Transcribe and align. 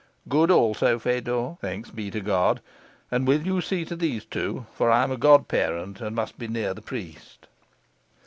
"Good 0.27 0.49
also, 0.49 0.97
Fedor, 0.97 1.59
thanks 1.61 1.91
be 1.91 2.09
to 2.09 2.21
God. 2.21 2.59
And 3.11 3.27
will 3.27 3.43
you 3.45 3.61
see 3.61 3.85
to 3.85 3.95
these 3.95 4.25
two? 4.25 4.65
for 4.73 4.89
I 4.89 5.03
am 5.03 5.11
a 5.11 5.15
godparent, 5.15 6.01
and 6.01 6.15
must 6.15 6.39
be 6.39 6.47
near 6.47 6.73
the 6.73 6.81
priest." 6.81 7.45